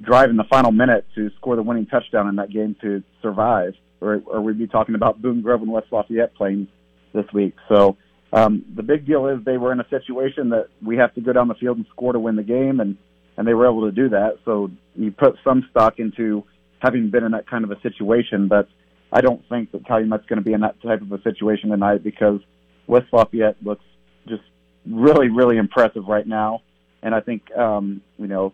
[0.00, 3.74] drive in the final minute to score the winning touchdown in that game to survive,
[4.00, 6.68] or, or we'd be talking about Boone Grove and West Lafayette playing
[7.12, 7.54] this week.
[7.68, 7.96] So
[8.32, 11.32] um, the big deal is they were in a situation that we have to go
[11.32, 12.96] down the field and score to win the game, and
[13.36, 14.38] and they were able to do that.
[14.44, 16.44] So you put some stock into
[16.78, 18.68] having been in that kind of a situation, but
[19.12, 22.02] I don't think that Calumet's going to be in that type of a situation tonight
[22.02, 22.40] because
[22.86, 23.84] West Lafayette looks
[24.28, 24.42] just
[24.88, 26.62] really, really impressive right now.
[27.02, 28.52] And I think, um, you know,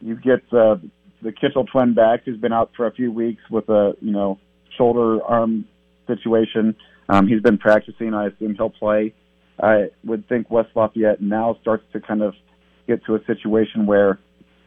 [0.00, 0.76] you get uh,
[1.22, 4.38] the Kitchell twin back who's been out for a few weeks with a, you know,
[4.76, 5.66] shoulder arm
[6.06, 6.74] situation.
[7.08, 8.14] Um, he's been practicing.
[8.14, 9.14] I assume he'll play.
[9.62, 12.34] I would think West Lafayette now starts to kind of
[12.92, 14.18] get to a situation where,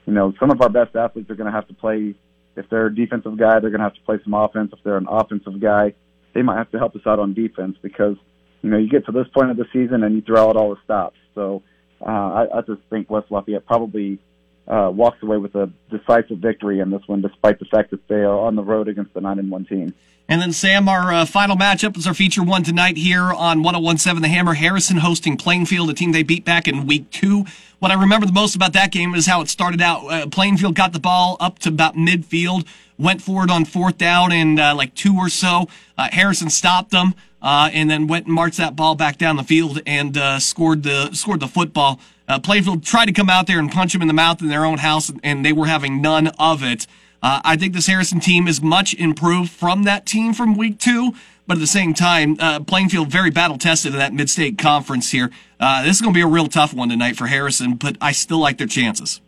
[0.05, 2.15] you know, some of our best athletes are going to have to play.
[2.55, 4.71] If they're a defensive guy, they're going to have to play some offense.
[4.73, 5.93] If they're an offensive guy,
[6.33, 8.15] they might have to help us out on defense because,
[8.61, 10.69] you know, you get to this point of the season and you throw out all
[10.69, 11.17] the stops.
[11.33, 11.63] So
[12.01, 14.19] uh, I, I just think West Lafayette probably
[14.67, 18.15] uh, walks away with a decisive victory in this one, despite the fact that they
[18.15, 19.93] are on the road against the nine and one team.
[20.28, 24.23] And then, Sam, our uh, final matchup is our feature one tonight here on 1017
[24.23, 24.56] The Hammer.
[24.56, 27.45] Harrison hosting Plainfield, a team they beat back in week two.
[27.78, 30.08] What I remember the most about that game is how it started out.
[30.08, 32.65] Uh, Plainfield got the ball up to about midfield,
[32.97, 35.67] went for it on fourth down and uh, like two or so.
[35.95, 39.43] Uh, Harrison stopped them, uh, and then went and marched that ball back down the
[39.43, 41.99] field and scored the scored the football.
[42.43, 44.79] Plainfield tried to come out there and punch him in the mouth in their own
[44.79, 46.88] house, and they were having none of it.
[47.21, 51.13] Uh, I think this Harrison team is much improved from that team from week two,
[51.47, 55.11] but at the same time, uh, Plainfield very battle tested in that mid state conference
[55.11, 55.31] here.
[55.59, 58.11] Uh, this is going to be a real tough one tonight for Harrison, but I
[58.11, 59.21] still like their chances.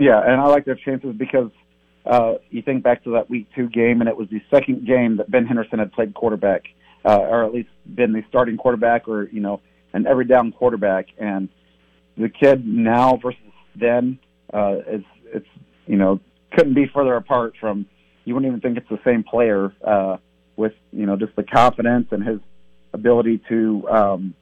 [0.00, 1.50] Yeah, and I like their chances because
[2.06, 5.18] uh, you think back to that week two game, and it was the second game
[5.18, 6.64] that Ben Henderson had played quarterback,
[7.04, 9.60] uh, or at least been the starting quarterback, or you know,
[9.92, 11.08] an every down quarterback.
[11.18, 11.48] And
[12.16, 13.40] the kid now versus
[13.74, 14.18] then
[14.52, 15.46] uh, is it's
[15.86, 16.20] you know
[16.52, 17.86] couldn't be further apart from.
[18.24, 20.18] You wouldn't even think it's the same player uh,
[20.56, 22.38] with you know just the confidence and his
[22.92, 24.34] ability to um,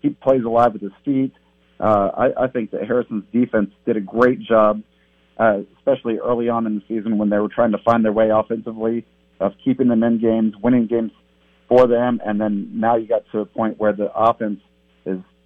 [0.00, 1.32] keep plays alive with his feet.
[1.80, 4.82] Uh, I, I think that Harrison's defense did a great job,
[5.38, 8.30] uh, especially early on in the season when they were trying to find their way
[8.30, 9.04] offensively,
[9.40, 11.12] of keeping them in games, winning games
[11.68, 12.20] for them.
[12.24, 14.60] And then now you got to a point where the offense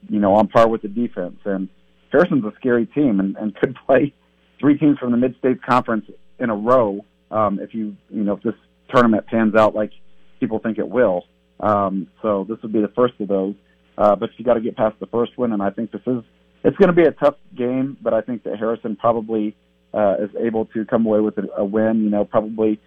[0.09, 1.38] you know, on par with the defense.
[1.45, 1.69] And
[2.11, 4.15] Harrison's a scary team and, and could play
[4.61, 6.07] three teams from the Mid States Conference
[6.38, 8.55] in a row um, if you, you know, if this
[8.95, 9.93] tournament pans out like
[10.41, 11.25] people think it will.
[11.61, 13.55] Um, so this would be the first of those.
[13.97, 16.23] Uh, but you got to get past the first one, and I think this is
[16.65, 17.97] it's going to be a tough game.
[18.01, 19.55] But I think that Harrison probably
[19.93, 22.03] uh, is able to come away with a, a win.
[22.03, 22.81] You know, probably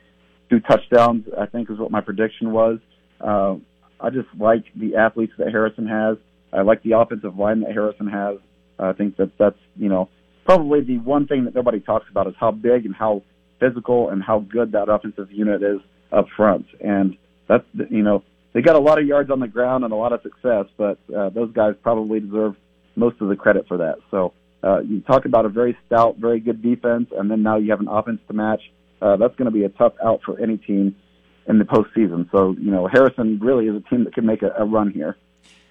[0.50, 1.28] two touchdowns.
[1.40, 2.80] I think is what my prediction was.
[3.22, 3.56] Uh,
[4.00, 6.18] I just like the athletes that Harrison has.
[6.56, 8.38] I like the offensive line that Harrison has.
[8.80, 10.10] I think that that's you know
[10.46, 13.24] probably the one thing that nobody talks about is how big and how
[13.60, 15.80] physical and how good that offensive unit is
[16.12, 16.66] up front.
[16.82, 19.96] And that's you know they got a lot of yards on the ground and a
[19.96, 22.56] lot of success, but uh, those guys probably deserve
[22.96, 23.96] most of the credit for that.
[24.12, 27.72] So uh, you talk about a very stout, very good defense, and then now you
[27.72, 28.62] have an offense to match.
[29.02, 30.96] Uh, that's going to be a tough out for any team
[31.48, 32.30] in the postseason.
[32.32, 35.18] So you know Harrison really is a team that can make a, a run here.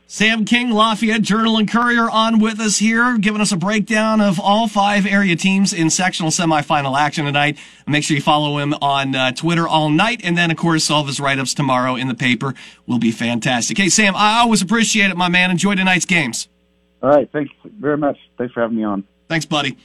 [0.06, 4.38] Sam King, Lafayette Journal and Courier on with us here, giving us a breakdown of
[4.38, 7.58] all five area teams in sectional semifinal action tonight.
[7.86, 10.20] Make sure you follow him on uh, Twitter all night.
[10.22, 12.54] And then, of course, all of his write-ups tomorrow in the paper
[12.86, 13.78] will be fantastic.
[13.78, 15.50] Hey, Sam, I always appreciate it, my man.
[15.50, 16.48] Enjoy tonight's games.
[17.02, 17.30] All right.
[17.32, 18.18] Thanks very much.
[18.36, 19.04] Thanks for having me on.
[19.28, 19.76] Thanks, buddy.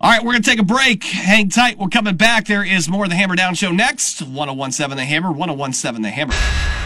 [0.00, 1.04] All right, we're going to take a break.
[1.04, 1.76] Hang tight.
[1.76, 2.46] We're coming back.
[2.46, 4.22] There is more of the Hammer Down Show next.
[4.22, 6.77] 1017 The Hammer, 1017 The Hammer.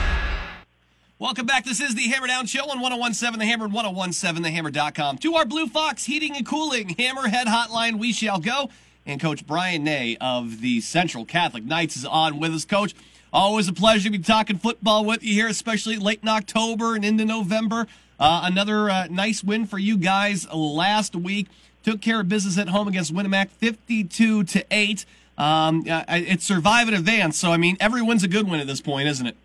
[1.23, 1.65] Welcome back.
[1.65, 5.19] This is the Hammer Down Show on 1017 The Hammer and 1017TheHammer.com.
[5.19, 8.71] To our Blue Fox Heating and Cooling Hammerhead Hotline, we shall go.
[9.07, 12.97] And Coach Brian Nay of the Central Catholic Knights is on with us, Coach.
[13.33, 17.05] Always a pleasure to be talking football with you here, especially late in October and
[17.05, 17.87] into November.
[18.19, 21.47] Uh, another uh, nice win for you guys last week.
[21.85, 25.07] Took care of business at home against Winamac, 52 to 8.
[25.39, 27.39] Um, uh, it's survive advance.
[27.39, 29.37] So, I mean, every win's a good win at this point, isn't it?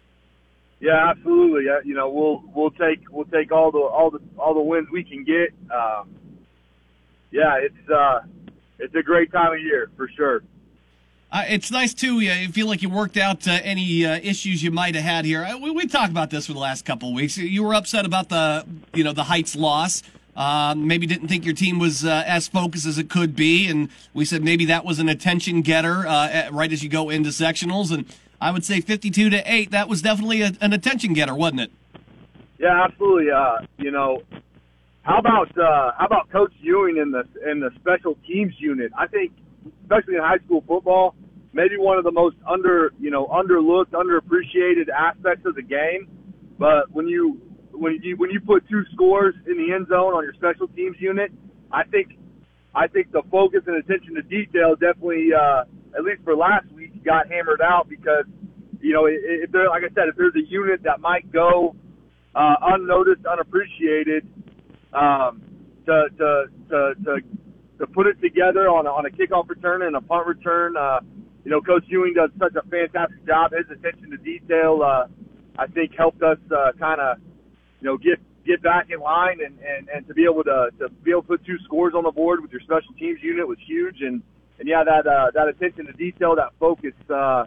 [0.80, 1.66] Yeah, absolutely.
[1.86, 5.04] You know, we'll we'll take we'll take all the all the all the wins we
[5.04, 5.54] can get.
[5.72, 6.16] Um,
[7.32, 8.20] yeah, it's uh,
[8.78, 10.44] it's a great time of year for sure.
[11.30, 12.22] Uh, it's nice too.
[12.22, 15.44] You feel like you worked out uh, any uh, issues you might have had here.
[15.44, 17.38] Uh, we, we talked about this for the last couple of weeks.
[17.38, 20.04] You were upset about the you know the Heights loss.
[20.38, 23.90] Um, maybe didn't think your team was uh, as focused as it could be, and
[24.14, 27.92] we said maybe that was an attention getter uh, right as you go into sectionals
[27.92, 28.06] and
[28.40, 29.72] I would say 52 to 8.
[29.72, 31.72] That was definitely a, an attention getter, wasn't it?
[32.60, 33.32] Yeah, absolutely.
[33.32, 34.24] Uh, you know,
[35.04, 38.92] how about uh, how about Coach Ewing in the in the special teams unit?
[38.98, 39.32] I think,
[39.84, 41.16] especially in high school football,
[41.54, 46.08] maybe one of the most under you know underlooked, underappreciated aspects of the game.
[46.58, 47.40] But when you
[47.72, 50.98] when you when you put two scores in the end zone on your special teams
[51.00, 51.32] unit,
[51.72, 52.18] I think
[52.74, 55.64] I think the focus and attention to detail definitely, uh,
[55.98, 58.26] at least for last week, got hammered out because,
[58.80, 61.76] you know, if there, like I said, if there's a unit that might go
[62.36, 64.28] uh, unnoticed, unappreciated,
[64.94, 65.42] um,
[65.86, 67.18] to, to, to, to,
[67.80, 71.00] to put it together on a, on a kickoff return and a punt return, uh,
[71.44, 73.52] you know, Coach Ewing does such a fantastic job.
[73.54, 75.08] His attention to detail, uh,
[75.58, 77.18] I think, helped us uh, kind of,
[77.82, 80.90] you know, get get back in line and, and, and to be able to, to
[81.04, 83.58] be able to put two scores on the board with your special teams unit was
[83.66, 83.98] huge.
[84.02, 84.22] And,
[84.60, 87.46] and yeah, that, uh, that attention to detail, that focus, uh,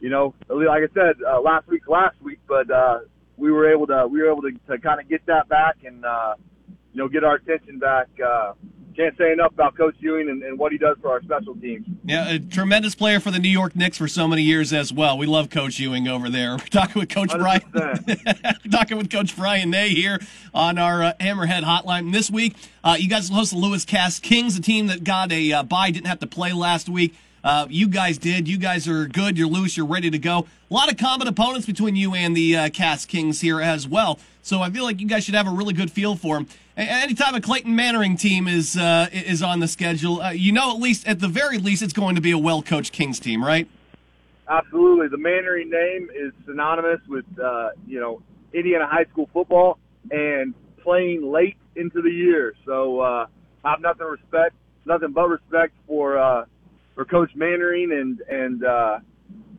[0.00, 3.00] you know, like I said, uh, last week, last week, but, uh,
[3.36, 6.04] we were able to, we were able to, to kind of get that back and,
[6.04, 6.34] uh,
[6.92, 8.52] you know, get our attention back, uh,
[9.00, 11.86] can't say enough about Coach Ewing and, and, what he does for our special teams.
[12.04, 15.16] Yeah, a tremendous player for the New York Knicks for so many years as well.
[15.16, 16.50] We love Coach Ewing over there.
[16.58, 17.38] We're talking with Coach 100%.
[17.40, 18.60] Brian.
[18.70, 20.20] talking with Coach Brian Nay here
[20.52, 22.12] on our uh, Hammerhead Hotline.
[22.12, 25.52] this week, uh, you guys host the Lewis Cass Kings, a team that got a
[25.52, 27.14] uh, bye, didn't have to play last week.
[27.42, 28.48] Uh, you guys did.
[28.48, 29.38] You guys are good.
[29.38, 29.76] You're loose.
[29.76, 30.46] You're ready to go.
[30.70, 34.18] A lot of common opponents between you and the uh, Cass Kings here as well.
[34.42, 36.46] So I feel like you guys should have a really good feel for them.
[36.76, 40.80] Anytime a Clayton Mannering team is uh, is on the schedule, uh, you know at
[40.80, 43.68] least at the very least it's going to be a well coached Kings team, right?
[44.48, 45.08] Absolutely.
[45.08, 48.22] The Mannering name is synonymous with uh, you know
[48.54, 49.78] Indiana high school football
[50.10, 52.54] and playing late into the year.
[52.64, 53.26] So uh,
[53.64, 54.54] I have nothing respect,
[54.86, 56.46] nothing but respect for uh,
[57.00, 58.98] for Coach Mannering and and uh,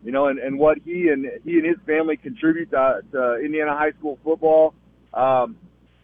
[0.04, 3.76] you know and, and what he and he and his family contribute to, to Indiana
[3.76, 4.76] high school football.
[5.12, 5.58] Um,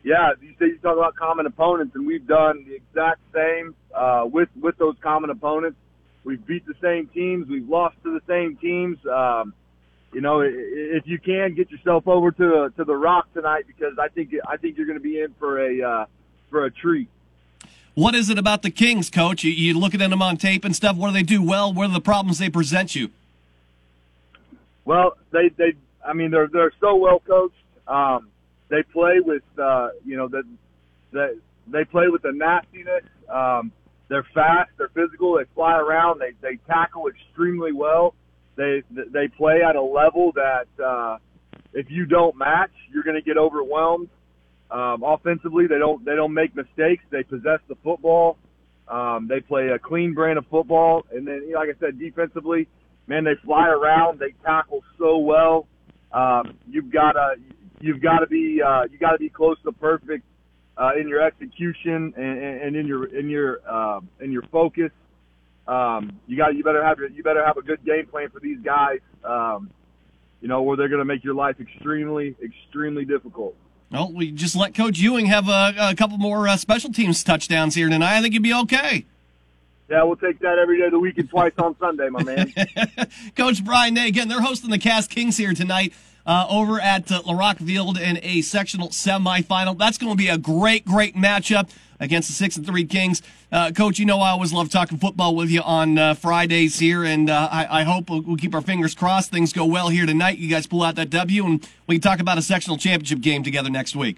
[0.03, 4.23] yeah, you say you talk about common opponents, and we've done the exact same uh,
[4.25, 5.77] with with those common opponents.
[6.23, 7.47] We've beat the same teams.
[7.47, 8.97] We've lost to the same teams.
[9.05, 9.53] Um,
[10.13, 14.07] you know, if you can get yourself over to to the Rock tonight, because I
[14.07, 16.05] think I think you're going to be in for a uh,
[16.49, 17.09] for a treat.
[17.97, 19.43] What is it about the Kings, Coach?
[19.43, 20.95] You, you looking at them on tape and stuff.
[20.95, 21.73] What do they do well?
[21.73, 23.09] What are the problems they present you?
[24.85, 25.73] Well, they they
[26.05, 27.55] I mean, they're they're so well coached.
[27.87, 28.29] Um,
[28.69, 30.43] they play with uh, you know the
[31.09, 33.03] the they play with the nastiness.
[33.27, 33.71] Um,
[34.09, 34.69] they're fast.
[34.77, 35.35] They're physical.
[35.35, 36.19] They fly around.
[36.19, 38.13] They they tackle extremely well.
[38.57, 41.17] They they play at a level that uh,
[41.73, 44.09] if you don't match, you're going to get overwhelmed.
[44.69, 47.03] Um, offensively, they don't they don't make mistakes.
[47.09, 48.37] They possess the football.
[48.87, 52.67] Um, they play a clean brand of football, and then, like I said, defensively,
[53.05, 54.19] man, they fly around.
[54.19, 55.67] They tackle so well.
[56.11, 57.35] Um, you've got to
[57.79, 60.23] you've got to be uh, you got to be close to perfect
[60.77, 64.91] uh, in your execution and, and in your in your uh, in your focus.
[65.67, 68.39] Um, you got you better have your, you better have a good game plan for
[68.39, 68.99] these guys.
[69.23, 69.71] Um,
[70.41, 73.55] you know where they're going to make your life extremely extremely difficult.
[73.91, 77.75] Well, we just let Coach Ewing have a, a couple more uh, special teams touchdowns
[77.75, 78.17] here tonight.
[78.17, 79.05] I think you'd be okay.
[79.89, 82.53] Yeah, we'll take that every day of the week and twice on Sunday, my man.
[83.37, 85.93] Coach Brian Nay, again, they're hosting the Cass Kings here tonight
[86.25, 89.77] uh, over at uh, LaRock Field in a sectional semifinal.
[89.77, 93.21] That's going to be a great, great matchup against the six and three Kings.
[93.51, 97.03] Uh, Coach, you know I always love talking football with you on uh, Fridays here,
[97.03, 99.31] and uh, I, I, hope we'll, we'll, keep our fingers crossed.
[99.31, 100.37] Things go well here tonight.
[100.37, 103.43] You guys pull out that W, and we can talk about a sectional championship game
[103.43, 104.17] together next week.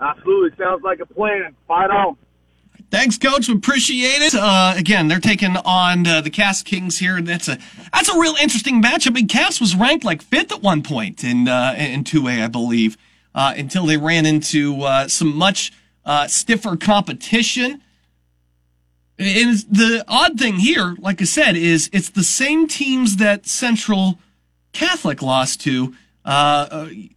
[0.00, 1.56] Absolutely, sounds like a plan.
[1.66, 2.16] Fight on.
[2.90, 3.48] Thanks, Coach.
[3.48, 4.34] We appreciate it.
[4.34, 7.18] Uh, again, they're taking on uh, the Cass Kings here.
[7.18, 7.58] And that's a
[7.92, 9.08] that's a real interesting matchup.
[9.08, 12.42] I mean, Cass was ranked like fifth at one point in uh, in two A,
[12.42, 12.96] I believe,
[13.34, 15.70] uh, until they ran into uh, some much
[16.08, 17.82] uh, stiffer competition.
[19.18, 24.18] And the odd thing here, like I said, is it's the same teams that Central
[24.72, 25.94] Catholic lost to.
[26.24, 27.10] the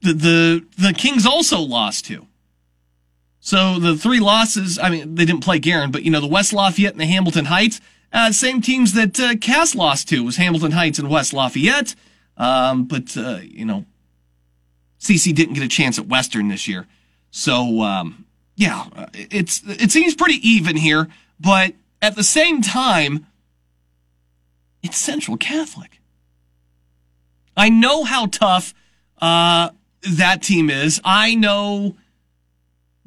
[0.00, 2.26] the the Kings also lost to.
[3.40, 6.52] So the three losses, I mean, they didn't play Guerin, but you know, the West
[6.52, 7.80] Lafayette and the Hamilton Heights,
[8.12, 11.94] uh, same teams that uh, Cass lost to was Hamilton Heights and West Lafayette.
[12.36, 13.84] Um, but uh, you know,
[15.00, 16.86] CC didn't get a chance at Western this year.
[17.30, 18.26] So um,
[18.58, 21.06] yeah, it's it seems pretty even here,
[21.38, 23.28] but at the same time,
[24.82, 26.00] it's Central Catholic.
[27.56, 28.74] I know how tough
[29.22, 29.70] uh,
[30.02, 31.00] that team is.
[31.04, 31.94] I know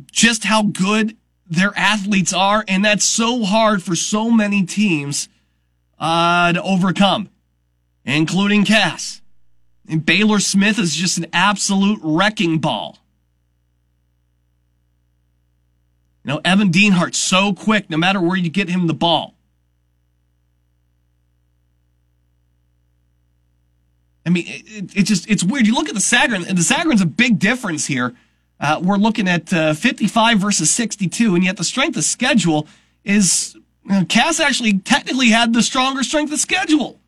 [0.09, 5.27] just how good their athletes are, and that's so hard for so many teams
[5.99, 7.29] uh, to overcome,
[8.05, 9.21] including Cass.
[9.89, 12.99] And Baylor Smith is just an absolute wrecking ball.
[16.23, 19.35] You know, Evan Deanhart so quick, no matter where you get him the ball.
[24.25, 25.65] I mean, it, it just, it's weird.
[25.65, 28.15] You look at the Sagarin, and the Sagarin's a big difference here
[28.61, 32.67] uh, we're looking at uh, 55 versus 62, and yet the strength of schedule
[33.03, 33.57] is
[34.07, 36.99] Cass actually technically had the stronger strength of schedule.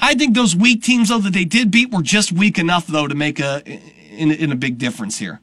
[0.00, 3.06] I think those weak teams, though, that they did beat were just weak enough, though,
[3.06, 5.40] to make a in, in a big difference here.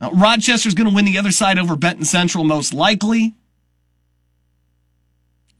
[0.00, 3.34] Rochester's going to win the other side over Benton Central, most likely.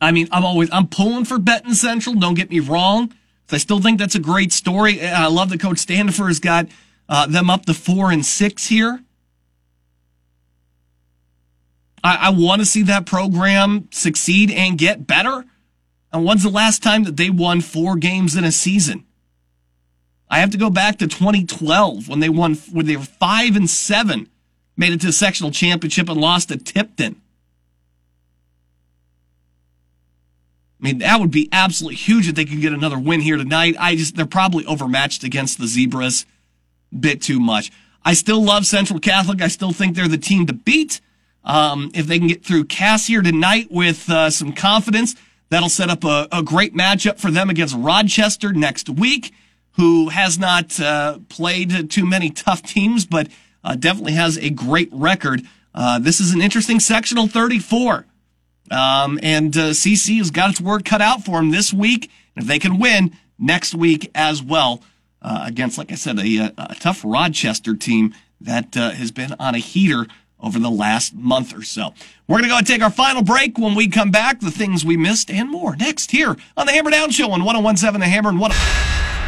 [0.00, 2.14] I mean, I'm always I'm pulling for Benton Central.
[2.14, 3.12] Don't get me wrong.
[3.52, 5.02] I still think that's a great story.
[5.02, 6.68] I love that Coach Standifer has got
[7.08, 9.00] uh, them up to four and six here.
[12.02, 15.44] I, I want to see that program succeed and get better.
[16.12, 19.04] And when's the last time that they won four games in a season?
[20.30, 23.68] I have to go back to 2012 when they won, when they were five and
[23.68, 24.28] seven,
[24.76, 27.20] made it to the sectional championship and lost to Tipton.
[30.80, 33.76] I mean, that would be absolutely huge if they could get another win here tonight.
[33.78, 36.24] I just, they're probably overmatched against the Zebras
[36.98, 37.70] bit too much.
[38.02, 39.42] I still love Central Catholic.
[39.42, 41.00] I still think they're the team to beat.
[41.44, 45.16] Um, if they can get through Cass here tonight with uh, some confidence,
[45.50, 49.32] that'll set up a, a, great matchup for them against Rochester next week,
[49.80, 53.28] who has not uh, played too many tough teams, but
[53.64, 55.40] uh, definitely has a great record.
[55.74, 58.04] Uh, this is an interesting sectional 34.
[58.70, 62.10] Um, and CC uh, has got its work cut out for them this week.
[62.36, 64.82] If they can win next week as well,
[65.22, 69.54] uh, against, like I said, a, a, tough Rochester team that uh, has been on
[69.54, 70.06] a heater
[70.38, 71.94] over the last month or so.
[72.28, 73.56] We're going to go and take our final break.
[73.56, 76.90] When we come back, the things we missed and more next here on the Hammer
[76.90, 79.19] Down Show on 1017 The Hammer and 1.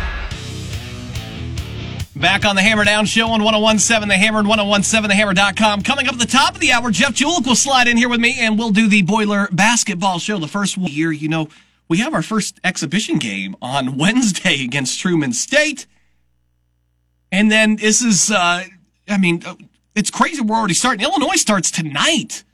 [2.23, 5.83] Back on the Hammer Down Show on 1017 The Hammer and 1017TheHammer.com.
[5.83, 8.21] Coming up at the top of the hour, Jeff Julik will slide in here with
[8.21, 10.39] me and we'll do the Boiler Basketball Show.
[10.39, 11.49] The first one here, you know,
[11.89, 15.89] we have our first exhibition game on Wednesday against Truman State.
[17.33, 18.67] And then this is, uh,
[19.09, 19.57] I mean, uh,
[19.97, 20.43] it's crazy.
[20.43, 21.05] We're already starting.
[21.05, 22.45] Illinois starts tonight.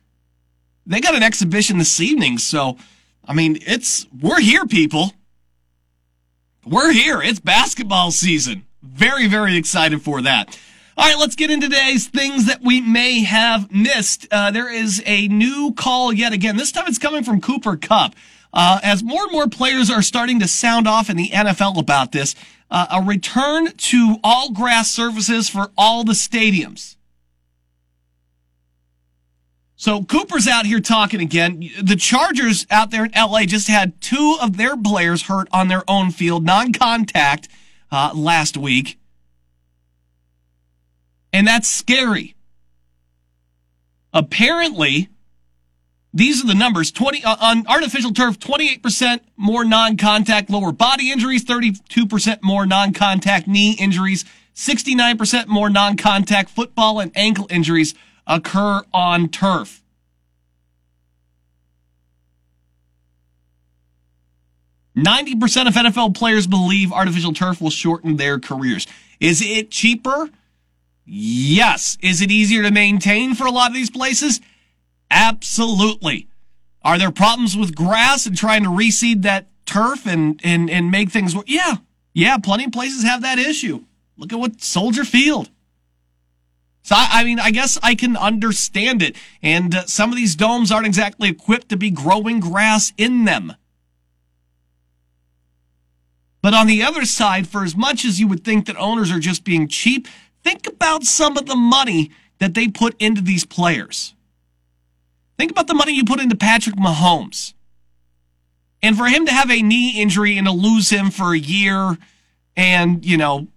[0.86, 2.38] They got an exhibition this evening.
[2.38, 2.78] So,
[3.22, 5.12] I mean, it's, we're here, people.
[6.64, 7.20] we're here.
[7.20, 8.64] It's basketball season.
[8.82, 10.58] Very, very excited for that.
[10.96, 14.26] All right, let's get into today's things that we may have missed.
[14.30, 16.56] Uh, there is a new call yet again.
[16.56, 18.14] This time it's coming from Cooper Kupp.
[18.52, 22.12] Uh, as more and more players are starting to sound off in the NFL about
[22.12, 22.34] this,
[22.70, 26.96] uh, a return to all grass surfaces for all the stadiums.
[29.76, 31.70] So Cooper's out here talking again.
[31.80, 35.84] The Chargers out there in LA just had two of their players hurt on their
[35.86, 37.48] own field, non-contact,
[37.90, 38.98] uh, last week.
[41.32, 42.34] And that's scary.
[44.12, 45.08] Apparently,
[46.12, 51.44] these are the numbers 20 uh, on artificial turf 28% more non-contact lower body injuries
[51.44, 54.24] 32% more non-contact knee injuries
[54.54, 57.94] 69% more non-contact football and ankle injuries
[58.26, 59.82] occur on turf
[65.02, 68.86] Ninety percent of NFL players believe artificial turf will shorten their careers.
[69.20, 70.28] Is it cheaper?
[71.04, 71.96] Yes.
[72.02, 74.40] Is it easier to maintain for a lot of these places?
[75.10, 76.28] Absolutely.
[76.82, 81.10] Are there problems with grass and trying to reseed that turf and, and, and make
[81.10, 81.46] things work?
[81.48, 81.76] Yeah.
[82.12, 83.84] Yeah, plenty of places have that issue.
[84.16, 85.48] Look at what Soldier Field.
[86.82, 89.16] So, I, I mean, I guess I can understand it.
[89.42, 93.54] And uh, some of these domes aren't exactly equipped to be growing grass in them.
[96.40, 99.18] But on the other side, for as much as you would think that owners are
[99.18, 100.06] just being cheap,
[100.44, 104.14] think about some of the money that they put into these players.
[105.36, 107.54] Think about the money you put into Patrick Mahomes.
[108.82, 111.98] And for him to have a knee injury and to lose him for a year
[112.56, 113.48] and, you know,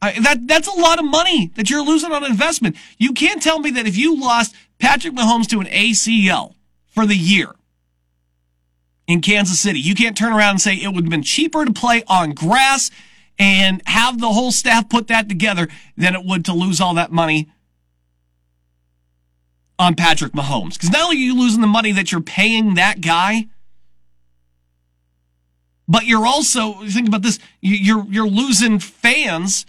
[0.00, 2.76] that that's a lot of money that you're losing on investment.
[2.98, 6.54] You can't tell me that if you lost Patrick Mahomes to an ACL
[6.88, 7.54] for the year
[9.12, 11.72] in Kansas City, you can't turn around and say it would have been cheaper to
[11.72, 12.90] play on grass
[13.38, 17.12] and have the whole staff put that together than it would to lose all that
[17.12, 17.50] money
[19.78, 20.74] on Patrick Mahomes.
[20.74, 23.46] Because not only are you losing the money that you're paying that guy,
[25.88, 27.38] but you're also think about this.
[27.60, 29.66] You're you're losing fans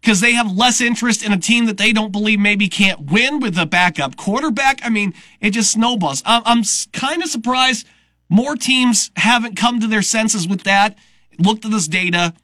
[0.00, 3.40] because they have less interest in a team that they don't believe maybe can't win
[3.40, 4.80] with a backup quarterback.
[4.84, 6.22] I mean, it just snowballs.
[6.24, 7.86] I'm, I'm kind of surprised
[8.28, 10.96] more teams haven't come to their senses with that,
[11.38, 12.34] looked at this data,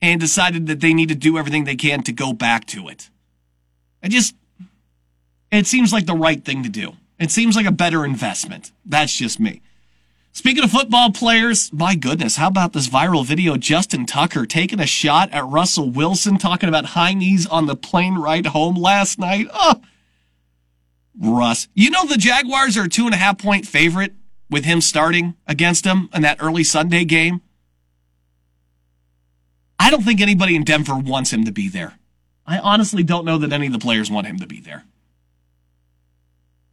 [0.00, 3.10] and decided that they need to do everything they can to go back to it.
[4.02, 4.34] I just
[5.50, 6.92] it seems like the right thing to do.
[7.18, 8.70] It seems like a better investment.
[8.84, 9.62] That's just me.
[10.38, 13.56] Speaking of football players, my goodness, how about this viral video?
[13.56, 18.14] Justin Tucker taking a shot at Russell Wilson, talking about high knees on the plane
[18.14, 19.48] ride home last night.
[19.52, 19.82] Oh,
[21.20, 21.66] Russ.
[21.74, 24.12] You know, the Jaguars are a two and a half point favorite
[24.48, 27.40] with him starting against them in that early Sunday game.
[29.76, 31.98] I don't think anybody in Denver wants him to be there.
[32.46, 34.84] I honestly don't know that any of the players want him to be there.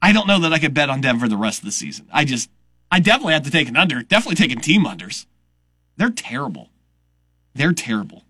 [0.03, 2.07] I don't know that I could bet on Denver the rest of the season.
[2.13, 2.51] I just,
[2.91, 4.01] I definitely have to take an under.
[4.03, 5.25] Definitely taking team unders.
[5.97, 6.69] They're terrible.
[7.53, 8.23] They're terrible.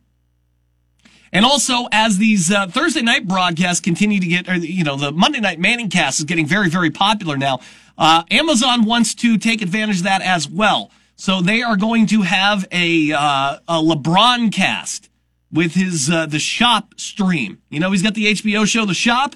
[1.32, 5.12] And also, as these uh, Thursday night broadcasts continue to get, or, you know, the
[5.12, 7.60] Monday night Manning cast is getting very, very popular now.
[7.98, 10.92] Uh, Amazon wants to take advantage of that as well.
[11.18, 15.10] So they are going to have a, uh, a LeBron cast
[15.52, 17.62] with his, uh, the shop stream.
[17.70, 19.36] You know, he's got the HBO show, The Shop.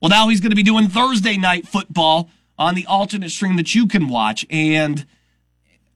[0.00, 2.28] Well, now he's going to be doing Thursday night football
[2.58, 4.46] on the alternate stream that you can watch.
[4.50, 5.06] And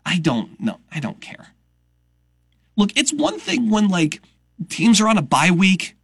[0.05, 0.81] I don't know.
[0.93, 1.49] I don't care.
[2.77, 4.21] Look, it's one thing when like
[4.69, 5.97] teams are on a bye week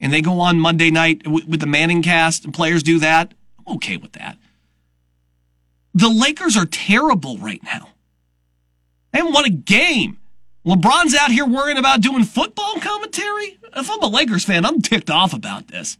[0.00, 3.32] and they go on Monday night with the Manning cast and players do that.
[3.58, 4.38] I'm okay with that.
[5.94, 7.88] The Lakers are terrible right now.
[9.12, 10.18] They haven't won a game.
[10.66, 13.58] LeBron's out here worrying about doing football commentary.
[13.74, 15.96] If I'm a Lakers fan, I'm ticked off about this.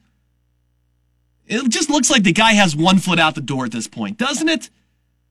[1.47, 4.19] It just looks like the guy has one foot out the door at this point,
[4.19, 4.71] doesn't it?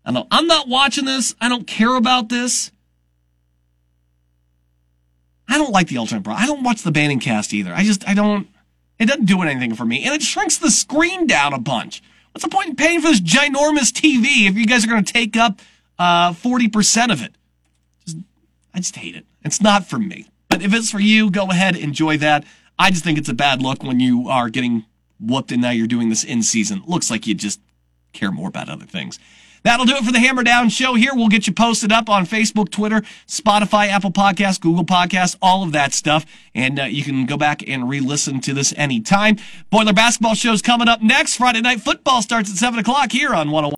[0.05, 0.28] I know.
[0.32, 1.36] I'm not watching this.
[1.41, 2.72] I don't care about this.
[5.47, 6.34] I don't like the alternate bro.
[6.34, 7.74] I don't watch the Manning cast either.
[7.74, 8.47] I just, I don't,
[8.97, 10.03] it doesn't do anything for me.
[10.03, 12.01] And it shrinks the screen down a bunch.
[12.32, 15.13] What's the point in paying for this ginormous TV if you guys are going to
[15.13, 15.61] take up
[15.97, 17.34] uh, 40% of it?
[18.05, 18.18] Just,
[18.74, 19.26] I just hate it.
[19.43, 20.28] It's not for me.
[20.49, 22.45] But if it's for you, go ahead, enjoy that.
[22.78, 24.86] I just think it's a bad look when you are getting
[25.20, 26.84] whooped and now you're doing this in season.
[26.86, 27.59] Looks like you just
[28.13, 29.20] care more about other things.
[29.66, 31.09] That'll do it for the Hammer Down Show here.
[31.16, 35.72] We'll get you posted up on Facebook, Twitter, Spotify, Apple Podcasts, Google Podcasts, all of
[35.72, 36.24] that stuff.
[36.53, 39.38] And uh, you can go back and re-listen to this anytime.
[39.72, 41.38] Boiler Basketball Show's coming up next.
[41.38, 43.74] Friday Night Football starts at 7 o'clock here on 101.